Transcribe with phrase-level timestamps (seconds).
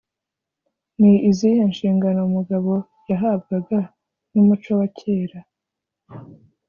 [0.99, 2.71] ni izihe nshingano umugabo
[3.09, 3.79] yahabwaga
[4.33, 5.39] n’umuco wa kera?